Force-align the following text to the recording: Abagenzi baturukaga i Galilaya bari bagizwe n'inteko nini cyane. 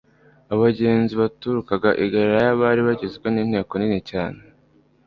Abagenzi 0.53 1.13
baturukaga 1.21 1.89
i 2.03 2.05
Galilaya 2.11 2.51
bari 2.61 2.81
bagizwe 2.87 3.27
n'inteko 3.31 3.73
nini 3.77 3.99
cyane. 4.09 4.39